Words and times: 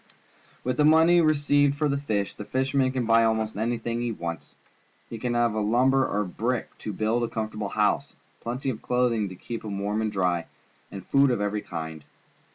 With 0.63 0.77
the 0.77 0.83
money 0.83 1.21
received 1.21 1.75
for 1.77 1.87
the 1.87 1.95
fish, 1.95 2.33
the 2.33 2.43
fisherman 2.43 2.91
can 2.91 3.05
buy 3.05 3.23
almost 3.23 3.53
anji, 3.55 3.79
hing 3.83 4.01
he 4.01 4.11
wants. 4.11 4.55
He 5.11 5.19
can 5.19 5.35
have 5.35 5.53
lumber 5.53 6.03
or 6.07 6.23
brick 6.25 6.75
to 6.79 6.91
build 6.91 7.23
a 7.23 7.27
comfortable 7.27 7.69
hou.se, 7.69 8.15
plenty 8.39 8.71
of 8.71 8.81
cloth 8.81 9.11
ing 9.13 9.29
to 9.29 9.35
keep 9.35 9.63
him 9.63 9.77
warm 9.77 10.01
and 10.01 10.11
dry, 10.11 10.47
and 10.91 11.05
food 11.05 11.29
of 11.29 11.39
every 11.39 11.61
kind. 11.61 12.03